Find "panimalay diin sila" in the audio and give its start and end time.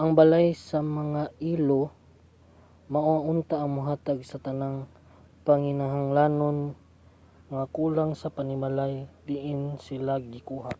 8.36-10.14